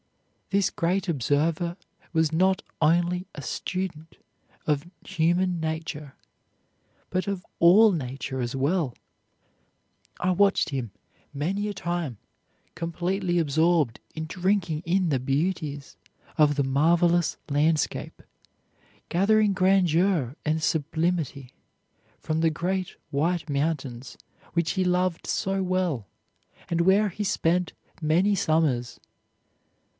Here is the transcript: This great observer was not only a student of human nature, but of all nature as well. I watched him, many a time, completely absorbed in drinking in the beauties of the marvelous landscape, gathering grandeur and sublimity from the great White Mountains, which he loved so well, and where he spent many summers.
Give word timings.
This 0.49 0.71
great 0.71 1.07
observer 1.07 1.77
was 2.11 2.33
not 2.33 2.63
only 2.81 3.27
a 3.35 3.41
student 3.41 4.17
of 4.65 4.85
human 5.05 5.59
nature, 5.61 6.15
but 7.11 7.27
of 7.27 7.45
all 7.59 7.91
nature 7.91 8.41
as 8.41 8.55
well. 8.55 8.95
I 10.19 10.31
watched 10.31 10.69
him, 10.71 10.91
many 11.33 11.67
a 11.69 11.73
time, 11.73 12.17
completely 12.75 13.37
absorbed 13.37 13.99
in 14.15 14.25
drinking 14.25 14.81
in 14.85 15.07
the 15.09 15.19
beauties 15.19 15.95
of 16.35 16.55
the 16.55 16.63
marvelous 16.65 17.37
landscape, 17.47 18.23
gathering 19.07 19.53
grandeur 19.53 20.35
and 20.43 20.61
sublimity 20.63 21.53
from 22.19 22.39
the 22.41 22.49
great 22.49 22.97
White 23.11 23.49
Mountains, 23.49 24.17
which 24.53 24.71
he 24.71 24.83
loved 24.83 25.27
so 25.27 25.61
well, 25.61 26.07
and 26.69 26.81
where 26.81 27.07
he 27.09 27.23
spent 27.23 27.71
many 28.01 28.33
summers. 28.35 28.99